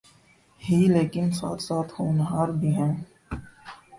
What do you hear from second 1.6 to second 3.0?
ساتھ ہونہار بھی ہیں۔